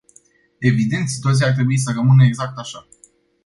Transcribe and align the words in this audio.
Evident, 0.61 1.09
situația 1.09 1.47
ar 1.47 1.53
trebui 1.53 1.77
să 1.77 1.91
rămână 1.93 2.23
exact 2.25 2.57
așa. 2.57 2.87